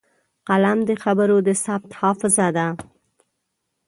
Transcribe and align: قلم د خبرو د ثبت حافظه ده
قلم 0.47 0.77
د 0.89 0.91
خبرو 1.03 1.37
د 1.47 1.49
ثبت 1.63 1.91
حافظه 1.99 2.47
ده 2.57 2.67